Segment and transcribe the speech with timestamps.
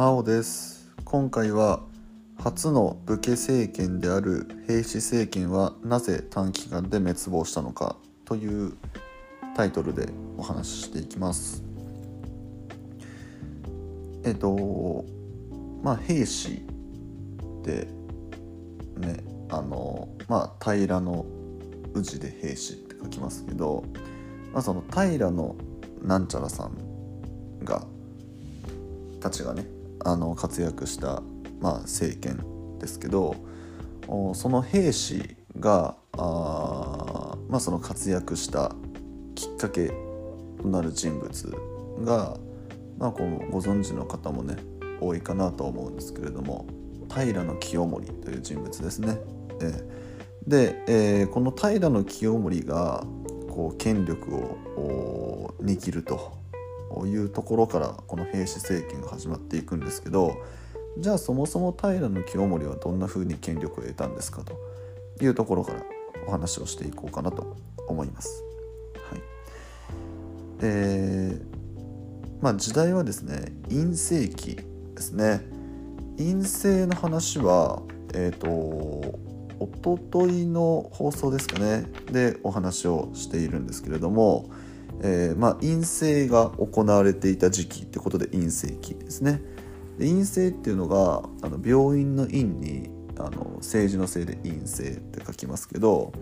[0.00, 0.90] 真央です。
[1.04, 1.82] 今回は
[2.38, 8.72] 初の武家政権である平氏政権はなぜ短期間で滅亡したのかという
[9.54, 10.08] タイトルで
[10.38, 11.62] お話ししていきます。
[14.24, 15.04] えっと
[15.82, 16.64] まあ平氏
[17.60, 17.86] って
[18.96, 21.26] ねあのまあ平の
[21.92, 23.84] 宇治で平氏って書きますけど、
[24.54, 25.56] まあ、その平の
[26.00, 27.84] なんちゃらさんが
[29.20, 29.66] たちがね
[30.04, 31.22] あの活躍した、
[31.60, 33.36] まあ、政権ですけど
[34.34, 38.74] その兵士があ、まあ、その活躍した
[39.34, 39.92] きっかけ
[40.60, 41.56] となる人物
[42.04, 42.36] が、
[42.98, 44.56] まあ、このご存知の方もね
[45.00, 46.66] 多いかなと思うんですけれども
[47.08, 49.18] 平清盛という人物ですね。
[49.60, 50.00] え
[50.46, 53.04] で、えー、この平清盛が
[53.48, 56.39] こう権力を握ると
[57.06, 60.36] いうところからこの平氏政権が始まっていくんですけど
[60.98, 65.82] じゃあそもそも平清盛はどんなふうに権力を得たんですかというところから
[66.26, 68.42] お話をしていこうかなと思います。
[69.10, 69.20] はい
[70.62, 71.50] えー
[72.42, 74.56] まあ、時代はですね陰世紀
[74.94, 75.42] ですね。
[76.16, 78.48] 陰性の話はえっ、ー、と
[79.60, 84.50] おとといの放送ですかねでお話をしているんですけれども
[85.02, 89.42] えー、まあ、陰性が行われていた時期ってことで陰性期ですね。
[89.98, 96.12] で陰性っていうのがあの病院の院にあの政治のせいで陰性って書きますけど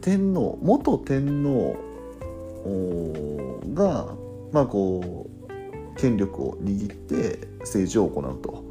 [0.00, 1.76] 天皇元天皇
[3.74, 4.14] が
[4.50, 8.64] まあこう権力を握って政治を行うと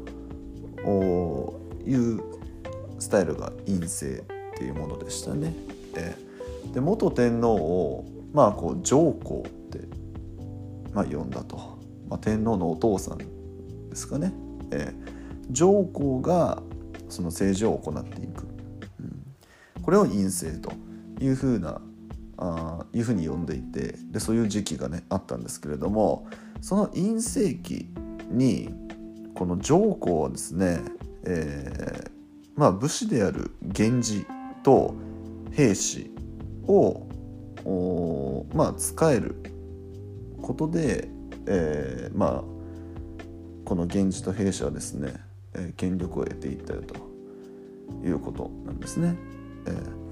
[1.88, 2.20] いう
[2.98, 5.54] スタイルが陰性っていうものでしたね。
[6.72, 9.80] で元天皇をまあこう上皇って、
[10.92, 11.56] まあ、呼んだと、
[12.08, 13.24] まあ、天皇のお父さんで
[13.94, 14.32] すかね、
[14.70, 16.62] えー、上皇が
[17.08, 18.44] その政治を行っていく、
[19.00, 20.74] うん、これを院政と
[21.22, 21.80] いうふうな
[22.38, 26.26] あいうふうに呼んでいてでそういう時期がねあったんですけれども
[26.60, 27.88] その院政期
[28.30, 28.70] に
[29.34, 30.80] この上皇はですね、
[31.24, 32.10] えー、
[32.56, 34.26] まあ武士である源氏
[34.62, 34.94] と
[35.52, 36.10] 兵士
[36.66, 37.06] を
[38.54, 39.36] まあ使える
[40.40, 41.08] ことで、
[41.46, 42.44] えー、まあ
[43.64, 45.14] この源氏と兵士はですね、
[45.54, 46.96] えー、権力を得ていったよと
[48.06, 49.16] いうことなんですね。
[49.66, 50.02] えー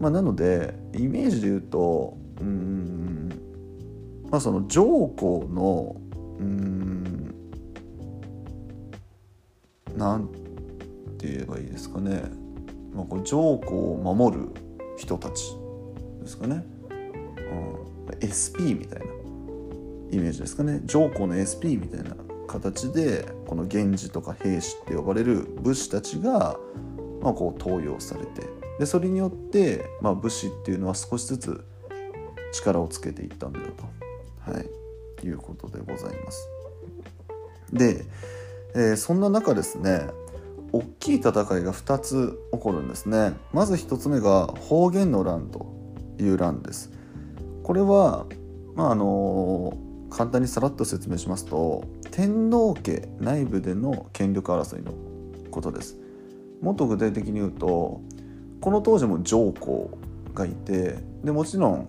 [0.00, 3.28] まあ、なのでイメージで言うとうん
[4.30, 5.96] まあその上皇の
[6.38, 7.34] うん
[9.96, 10.28] なん
[11.18, 12.22] て言えばいいですかね、
[12.94, 14.48] まあ、こう上皇を守る
[14.96, 15.56] 人たち
[16.20, 19.18] ですかね、うん、SP みたいな。
[20.10, 20.80] イメージですかね。
[20.84, 26.56] 上皇の SP みたいな形でこの源氏とか兵士って呼ばれる武士たちが、
[27.20, 28.48] まあ、こう登用されて。
[28.78, 31.64] でそれによって、まあ、武士っていうのは少しずつ
[32.52, 36.48] 力をつけていったんだよと、はい、いうことでございます。
[37.72, 38.04] で、
[38.74, 40.06] えー、そんな中ですね
[40.72, 43.34] 大きい戦いが2つ起こるんですね。
[43.52, 45.77] まず1つ目が方言の乱と。
[46.18, 46.92] いう欄です。
[47.62, 48.26] これは、
[48.74, 49.76] まあ、あの
[50.10, 54.92] 簡単にさらっと説明しますと天皇家内部での権力争いの
[55.50, 55.98] ことです。
[56.60, 58.00] もっと具体的に言うと
[58.60, 59.96] この当時も上皇
[60.34, 61.88] がいてでもちろん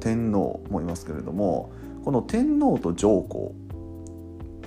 [0.00, 1.72] 天皇もいますけれども
[2.04, 3.54] この天皇と上皇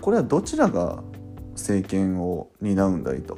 [0.01, 1.03] これはどちらが
[1.53, 3.37] 政権を担うんだいと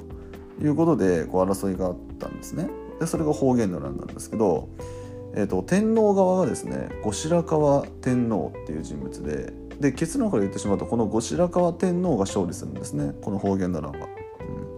[0.61, 2.69] いうことでこう争いがあったんですね。
[2.99, 4.69] でそれが方言の乱なんですけど
[5.33, 13.97] えーと、天皇側がですね後白河天皇っていう人物でで結論から言ってしまうとこの後白河天皇が勝利するんですねこの方言ならば。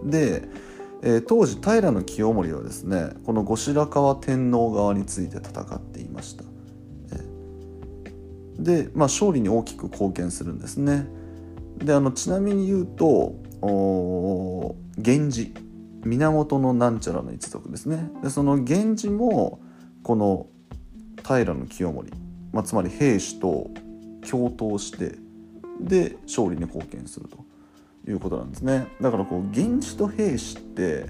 [0.06, 0.44] で、
[1.02, 6.44] えー、当時平清盛はですねこの後白河天皇側について戦っていました。
[8.60, 11.08] で、まあ、勝利に大きく貢献するんですね。
[11.78, 15.54] であのちなみに言うと源氏
[16.06, 19.60] 源のなんちゃらの一族ですねでその源氏も
[20.04, 20.48] この
[21.24, 22.12] 平清盛、
[22.52, 23.70] まあ、つまり兵士と
[24.30, 25.18] 共闘して
[25.80, 27.38] で勝利に貢献すると
[28.10, 31.08] いうことなんですねだからこう源氏と兵士って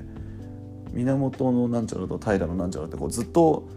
[0.94, 3.68] 源のなんちゃらと平のなんちゃらってこうずっと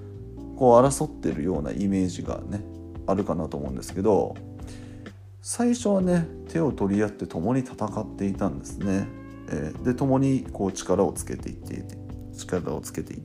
[0.56, 2.62] こう争ってるようなイメージがね
[3.06, 4.34] あるかなと思うんですけど
[5.40, 9.06] 最初はね手を取り合って共に戦っていたんですね。
[9.48, 11.84] えー、で共にこう力をつけていって
[12.36, 13.20] 力をつけていっ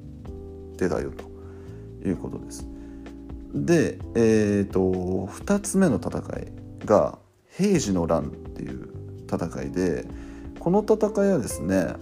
[0.77, 2.67] てたよということです。
[3.53, 4.79] で、えーと、
[5.27, 7.17] 2つ目の戦いが
[7.49, 8.89] 平治の乱っていう
[9.31, 10.05] 戦いで
[10.59, 11.93] この戦いはですね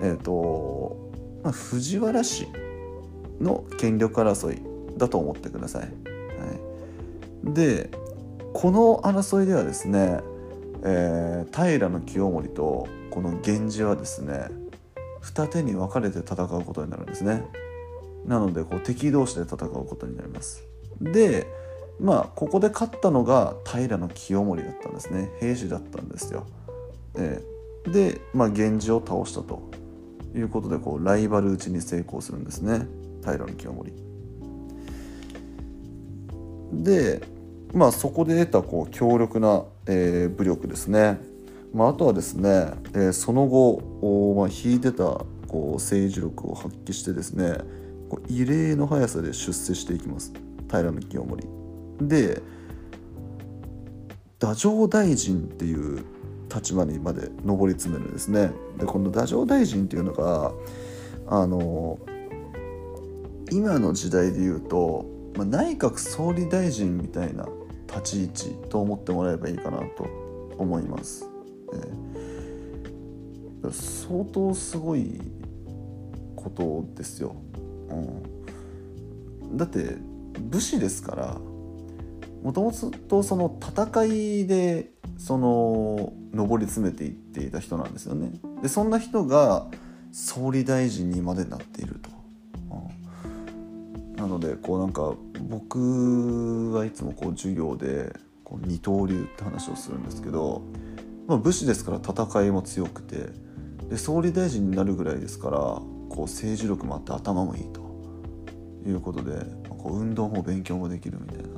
[0.00, 1.10] えっ、ー、と、
[1.42, 2.48] まあ、藤原氏
[3.40, 5.82] の権力争いだと思ってください。
[5.82, 5.88] は
[7.50, 7.90] い、で
[8.52, 10.20] この争いではですね、
[10.82, 14.48] えー、平清盛とこの源氏はですね
[15.20, 17.44] 二手に分かれて戦うことになるんですね。
[18.26, 20.69] なのでこう敵同士で戦うことになります。
[21.00, 21.46] で
[22.00, 26.46] まあここで勝ったのが平清盛だったんですね平氏だったんですよ。
[27.14, 27.42] で
[27.84, 29.70] で、まあ、源氏を倒したと
[30.34, 32.86] いうことでこうライバル討ちに成功するんですね
[33.22, 33.92] 平清盛。
[36.72, 37.22] で
[37.72, 41.18] まあそこで得たこう強力な、えー、武力ですね。
[41.72, 47.58] まあ、あとはですね、えー、その後、まあ、引いてたこう政治力を発揮してですね
[48.08, 50.32] こう異例の速さで出世していきます
[50.70, 51.48] 平清盛。
[52.00, 52.40] で
[54.38, 56.04] 太政大臣っていう
[56.52, 58.52] 立場にまで上り詰めるんですね。
[58.78, 60.52] でこの太政大臣っていうのが
[61.26, 61.98] あの
[63.52, 65.04] 今の時代で言うと、
[65.36, 67.46] まあ、内閣総理大臣みたいな
[67.88, 70.08] 立ち位置と思ってもらえばいいかなと
[70.58, 71.28] 思います。
[73.62, 75.20] えー、相当すごい
[76.36, 77.34] ことですよ。
[77.90, 79.96] うん、だって
[80.38, 81.38] 武士ですから
[82.42, 88.32] もともとその戦いでその上り詰めていっていた人なんですよね。
[88.62, 89.66] でそんな人が
[90.12, 92.10] 総理大臣にまでなっていると。
[94.16, 95.14] なのでこうなんか
[95.48, 100.62] 僕はいつもこう授業でこう二刀流って話をするんですけど、
[101.26, 103.30] まあ、武士ですから戦いも強くて
[103.88, 107.80] で総理大臣になるぐらいですからこう政治力もあって頭もいいと
[108.86, 111.48] いうことでこう運動も勉強もできるみたいな。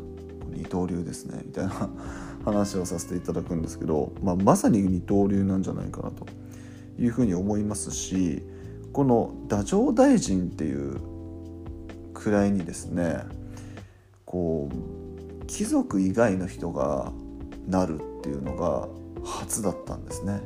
[0.55, 1.43] 二刀流ですね。
[1.47, 1.91] みたいな。
[2.45, 6.27] 話をさせていただくんですけど、まあ、まさに二刀流なんじゃないかなと。
[6.99, 8.43] いうふうに思いますし
[8.93, 11.01] この太政大臣っていう
[12.15, 13.21] 位にですね
[14.27, 17.13] こう貴族以外の人が
[17.67, 18.89] なるっていうのが
[19.25, 20.41] 初だったんですね。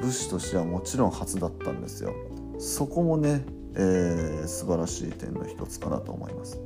[0.00, 2.14] 武士としてはもちろん初だったんですよ。
[2.58, 3.44] そこもね、
[3.76, 6.60] えー、素晴らしい点の一つかなと思います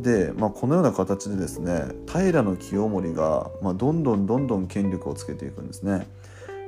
[0.00, 6.06] で、まあ、このような形でですね平清盛が、まあ、どんどんどんどん権力をつけていくんですね。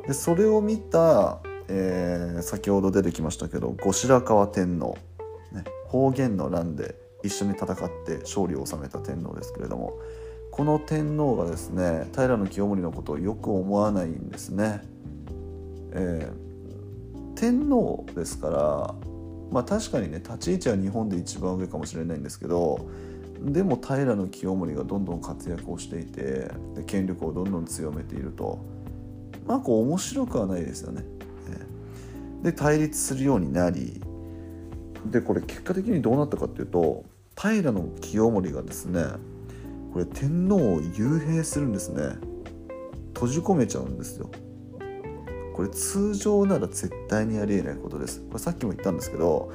[0.06, 4.96] でそれを見た、えー、先ほど出てきましたけど後白河天皇、
[5.52, 7.76] ね、方言の乱で一緒に戦っ
[8.06, 9.92] て勝利を収めた天皇ですけれども
[10.50, 14.80] この天皇がですね平清盛のことをよく思わないんですね。
[15.92, 16.47] えー、
[17.38, 18.94] 天皇ですから
[19.52, 22.88] まあ確かにね立ち位置は日本で一番上かもしれないんですけど
[23.40, 28.58] でも平清盛がどんどん活躍をしていてで権力をどんどん強めていると
[29.46, 31.04] まあこう面白くはないですよね。
[32.42, 34.00] で対立するようになり
[35.06, 37.04] でこれ結果的にどうなったかっていうと
[37.36, 39.04] 平清盛がですね
[39.92, 42.16] これ天皇を幽閉するんですね
[43.14, 44.30] 閉じ込めちゃうんですよ。
[45.58, 48.20] これ通常なら絶対にありえないことです。
[48.20, 49.52] これさっきも言ったんですけど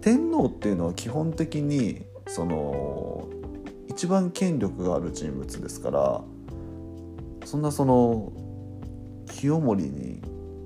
[0.00, 3.28] 天皇っていうのは基本的にその
[3.86, 6.24] 一番権力がある人物ですから
[7.44, 8.32] そんなその
[9.30, 10.20] 清盛に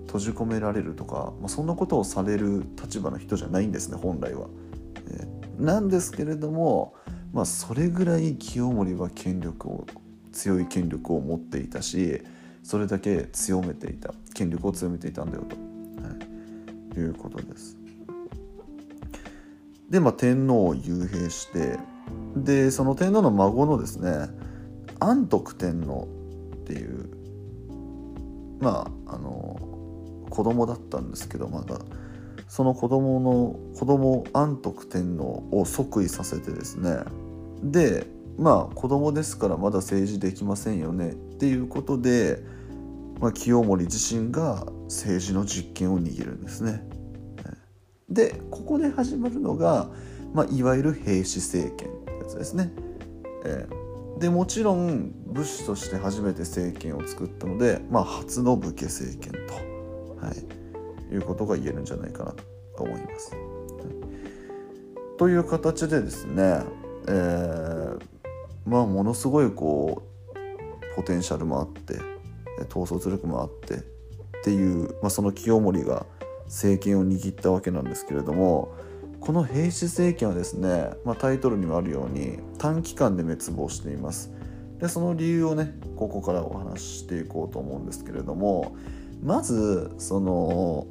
[0.07, 4.47] 閉じ込められるとか、まあ、そんなことをされる立場の人じゃないんですね本来は。
[5.11, 6.95] え、なんですけれども、
[7.35, 9.87] まあ、それぐらい清盛は権力を
[10.33, 12.23] 強い権力を持っていたし
[12.63, 16.13] それだけ強めていた権力を強めていたんだよと、は
[16.97, 17.77] い、いうことです。
[19.91, 21.79] で、まあ、天皇を幽閉して
[22.37, 24.29] でその天皇の孫のですね
[25.01, 26.07] 安徳天皇
[26.55, 27.09] っていう
[28.61, 29.59] まああの
[30.31, 31.79] 子供だったんですけどまだ
[32.49, 36.99] その子供の子供安徳天皇を即位させてですね
[37.63, 38.07] で
[38.39, 42.43] まあ子供ですからまだ政治できませんよねっていうことで、
[43.21, 46.89] まあ、清盛自身が政治の実権を握るんですね。
[48.09, 49.91] でここで始まるのが、
[50.33, 52.73] まあ、いわゆる兵士政権ってやつですね。
[53.45, 59.55] えー、でもちろん武士として初めて政権を作ったので、まあ、初の武家政権と、
[60.25, 62.35] はい、いうことが言えるんじゃないかな
[62.77, 63.33] と思います。
[65.19, 66.63] という形でですね、
[67.09, 68.01] えー、
[68.65, 72.18] まあものすごいこうポテンシャルもあって
[72.65, 73.81] 統率力もあってっ
[74.45, 76.07] ていう、まあ、その清盛が
[76.47, 78.75] 政権を握ったわけなんですけれども
[79.21, 84.33] この平氏政権はですね、まあ、タイトルにもあるように短期間で滅亡しています
[84.79, 88.77] でその理由をねここからお話ししていこうと思うんですけれども
[89.23, 90.87] まずその、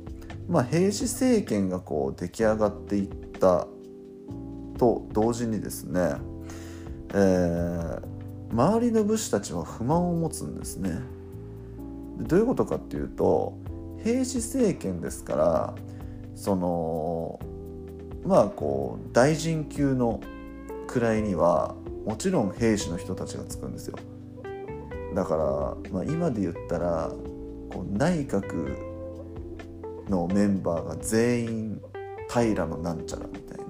[0.49, 3.07] まあ、平氏政権がこう出来上がっていっ
[3.39, 3.67] た
[4.77, 6.17] と同時にですね、
[7.13, 8.01] えー、
[8.51, 10.99] 周りの武士たちは不満を持つんですね。
[12.19, 13.57] どういうことかっていうと
[14.03, 15.75] 平氏政権ですから
[16.35, 17.39] その
[18.25, 20.21] まあこう大臣級の
[20.87, 23.97] 位にはもちろん兵士の人たちがつくんですよ。
[25.13, 27.11] だから、まあ、今で言ったら
[27.69, 28.77] こう内閣
[30.09, 31.81] のメンバーが全員
[32.29, 33.63] 平のなんちゃらみたいな、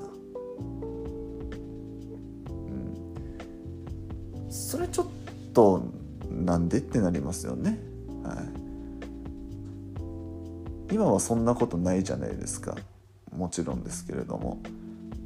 [4.43, 5.07] うん、それちょっ
[5.53, 5.83] と
[6.29, 7.79] なんでってなりますよね。
[8.27, 8.41] は
[10.91, 10.93] い。
[10.93, 12.75] 今はそんなことないじゃないですか。
[13.35, 14.59] もちろんですけれども。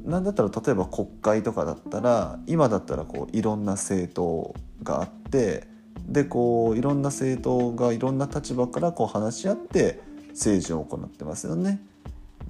[0.04, 5.68] なんだったら例えば国会とかだったら今だったらこういろんな政党があって
[6.08, 11.80] でこういろんな政党がいろんな立場からこう話し合って政治を行ってますよね。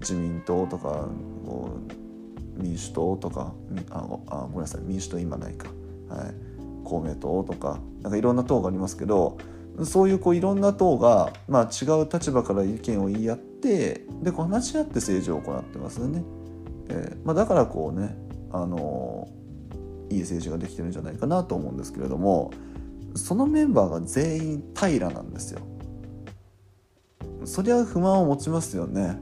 [0.00, 1.08] 自民党とか
[2.56, 3.52] 民主党とか
[3.90, 4.80] あごめんなさい。
[4.82, 5.68] 民主党今ないか、
[6.08, 6.34] はい、
[6.84, 9.36] 公明党とかなんかいろんな党がありますけど
[9.84, 16.22] そういうこういろんな党が、まあ、違う立場から意見を言い合ってでこう話し合って政治を行ってますよね。
[16.88, 18.16] えーまあ、だからこうね、
[18.50, 22.50] あのー、いい政治ができてるんじゃないかなと思うんですけれども
[23.14, 25.60] そのメンバーが全員平なんですよ。
[27.44, 29.18] そりゃ不満を持ちますよね。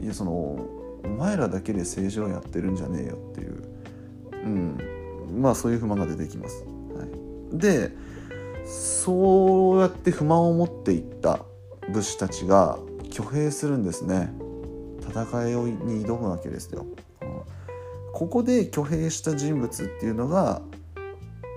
[0.00, 3.62] いやそのお前らだけで政治をやってるんじゃねえよっていう、
[4.32, 4.78] うん、
[5.40, 6.64] まあそういう不満が出てきます。
[6.94, 7.04] は
[7.54, 7.92] い、で
[8.70, 11.40] そうやって不満を持っていった
[11.92, 12.78] 武士たちが
[13.12, 14.32] 挙兵するんですね。
[15.00, 16.86] 戦いに挑むわけですよ。
[18.12, 20.62] ここで挙兵した人物っていうのが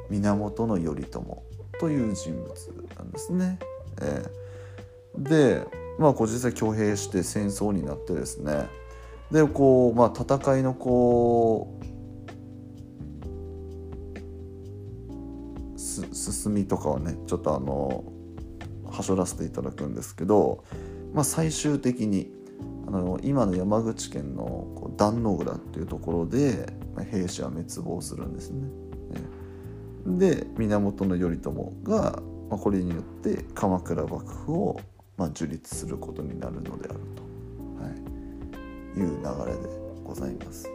[0.10, 1.43] 源頼朝
[1.79, 2.50] という人物
[2.98, 3.60] なんですね。
[4.01, 5.67] えー、で
[6.00, 8.67] まあこう実際挙兵して戦争になってですね
[9.32, 11.86] でこう、まあ、戦いのこう
[16.32, 18.03] 進みとかはねちょっとあの
[18.86, 20.63] はしょらせていただくんですけど、
[21.13, 22.32] まあ、最終的に
[22.88, 28.70] あの今の山口県の壇ノ浦っていうところで、まあ、兵士は滅亡するんですね。
[30.06, 31.51] で源頼朝
[31.84, 34.80] が、まあ、これによって鎌倉幕府を、
[35.18, 37.24] まあ、樹立することになるのであると、
[37.84, 39.70] はい、いう流れで
[40.03, 40.68] ございます。
[40.68, 40.74] は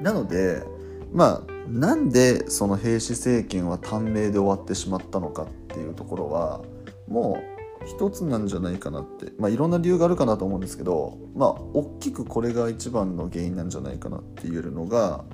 [0.00, 0.64] い、なので
[1.12, 6.62] まあなんでその平氏政権は短命で終わってしまったのかっていうところは
[7.08, 15.24] もう一つなんじゃないかなってまあいろんな理由があるかなと思うんですけどまあ大きくこれが一番の原因なんじゃないかなって言えるのが、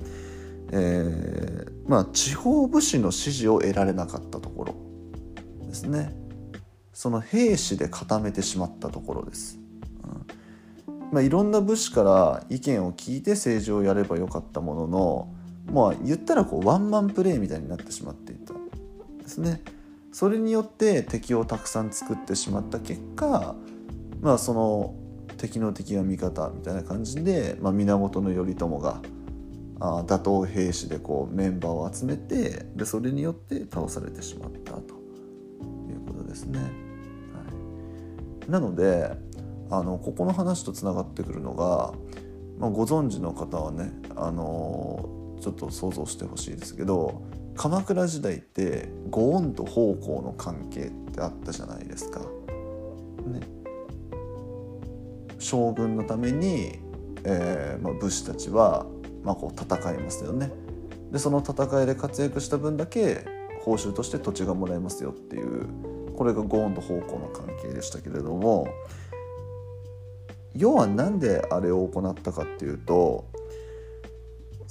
[0.71, 6.15] えー、まあ地方武士の支持を得られなかったところですね
[6.93, 9.57] その兵士で固めてしまったところです。
[10.03, 10.39] うん
[11.13, 15.33] まあ、いろんな武士から意見を聞いて政治をやればよかったものの
[15.71, 19.61] まあ言ったらこうワンマンプレーみたいになってしまっていたですね。
[20.11, 23.55] それによって敵をたくさん作ってしまった結果
[24.21, 24.95] まあその
[25.37, 29.01] 敵の敵が味方みたいな感じで、まあ、源頼朝が
[29.79, 34.95] あ打倒兵士でこうメンバーを集めてでそれによって倒されてしまったと
[35.89, 36.59] いうことですね。
[36.59, 36.65] は
[38.47, 39.11] い、なので
[39.71, 41.93] あのここの話とつながってくるのが、
[42.57, 45.07] まあ、ご存知の方はねあの
[45.39, 47.21] ちょっと想像してほしいですけど
[47.55, 52.19] 鎌倉時代って御恩と奉公の関係ってあったじゃないですか。
[52.19, 52.25] ね、
[55.39, 56.79] 将軍のために、
[57.25, 58.85] えーまあ、武士たちは、
[59.23, 60.51] まあ、こう戦いますよね。
[61.11, 63.25] でその戦いで活躍した分だけ
[63.63, 65.67] 報酬として土地がもらえますよっていう
[66.15, 68.67] これが御恩と奉公の関係でしたけれども
[70.55, 73.25] 要は何であれを行ったかっていうと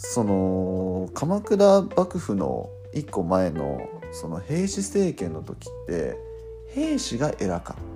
[0.00, 3.80] その鎌倉幕府の一個前の
[4.12, 6.16] その平氏政権の時って
[6.72, 7.94] 兵士が偉かっ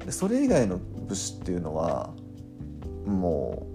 [0.00, 2.14] たでそれ以外の武士っていうのは
[3.04, 3.66] も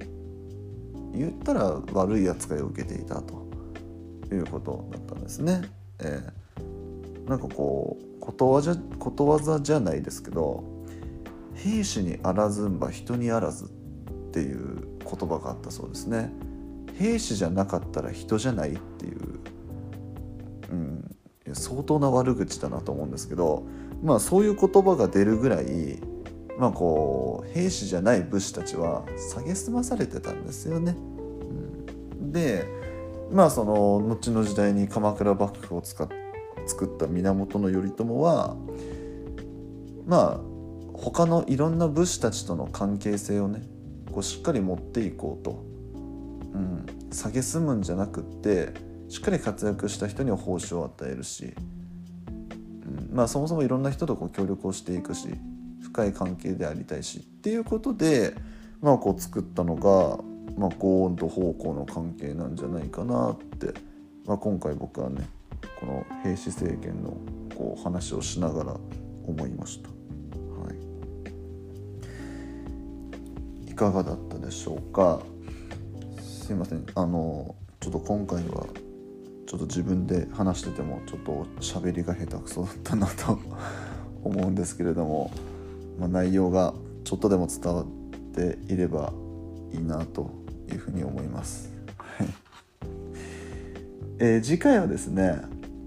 [1.14, 3.46] う言ったら悪い扱いを受けていたと
[4.32, 5.62] いうことだったんですね。
[6.00, 10.64] えー、なんかこうことわざことわざじゃないですけど
[11.54, 13.70] 「兵士にあらずんば人にあらず」っ
[14.32, 16.34] ていう言葉があったそうですね。
[16.94, 19.40] 兵士じゃなかったら人じゃないっていう
[20.74, 23.64] うん、相当な悪口だなと思うんですけど、
[24.02, 26.00] まあ、そういう言葉が出るぐらい、
[26.58, 29.06] まあ、こう兵士じゃない武士たちは
[29.46, 30.96] 蔑まされてたんですよね。
[32.20, 32.66] うん、で
[33.32, 36.08] まあその後の時代に鎌倉幕府を使っ
[36.66, 38.56] 作った源頼朝は
[40.06, 40.40] まあ
[40.94, 43.64] 他のいろんな武士たちとの関係性をね
[44.12, 45.64] こうしっかり持っていこうと、
[46.54, 48.74] うん、蔑むんじゃなくって
[49.10, 51.54] しっかり活躍した人には報酬を与えるし、
[52.30, 55.28] うん、まあそもそもいろんな人とこう協力をしていくし
[55.82, 58.34] 深い関係でありたいしっていうことで、
[58.82, 60.20] まあ、こう作ったのが、
[60.58, 63.74] まあ、高温と方向の関係なんじゃないかなって、
[64.26, 65.28] まあ、今回僕はね
[65.80, 67.18] この平氏政権の
[67.56, 68.78] こう話をしながら
[69.28, 69.90] 思いました。
[69.90, 69.96] は
[73.68, 75.22] い、いかがだったでしょうか？
[76.44, 76.86] すいません。
[76.96, 78.68] あのちょっと今回は
[79.48, 83.40] ちょっと自分で話しててもちょっと喋りが下手くそだったなと
[84.26, 85.32] 思うんですけれども、
[85.98, 86.74] まあ、内容が
[87.06, 87.86] ちょっとでも伝わっ
[88.36, 89.14] ていれば
[89.72, 90.32] いいなと
[90.70, 91.72] いうふうに思います。
[94.20, 95.38] えー、次回はですね、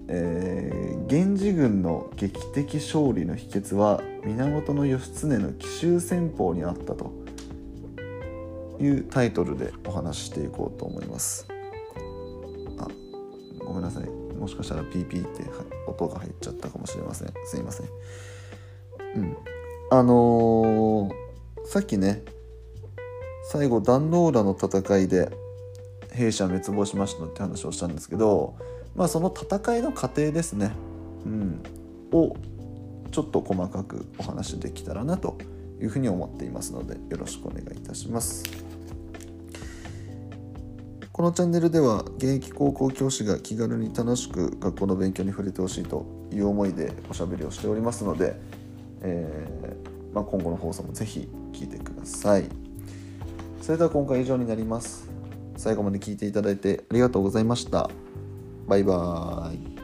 [0.07, 7.26] えー、源氏軍の劇的勝利の秘訣は源義経の奇襲戦法にあったと。
[8.79, 11.47] いうタイトルでお話ししていこうと思います。
[12.77, 12.87] あ
[13.59, 14.05] ごめんなさい。
[14.37, 15.43] もしかしたらピーピーって
[15.87, 17.33] 音が入っちゃったかもしれません。
[17.45, 17.87] すいません。
[19.15, 19.37] うん。
[19.89, 21.11] あのー、
[21.65, 22.23] さっきね
[23.49, 25.31] 最後壇ノ浦の戦いで
[26.11, 28.55] 弊社滅亡しましたって話をしたんですけど、
[28.95, 30.71] まあ、その戦いの過程ですね、
[31.25, 31.63] うん、
[32.11, 32.35] を
[33.11, 38.43] ちょっと細かくお話できたらなといいうふうに思っていますのでよろしくお願いいたします。
[41.11, 48.39] このチャンネルでは現役高校教師が気軽に楽しく学校の勉強に触れてほしいという思いでおしゃべりをしておりますので、
[49.01, 52.67] えー、まあ、今後の放送もぜひ聞いてください。
[53.67, 55.09] それでは今回以上になります
[55.57, 57.89] 最後まで聞いていただいてありがとうございました
[58.65, 59.76] バイバーイ